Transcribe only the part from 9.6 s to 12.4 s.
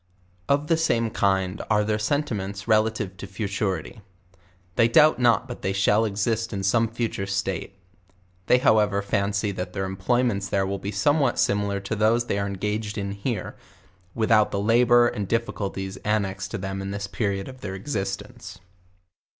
their employments there will be somewhat similar to those they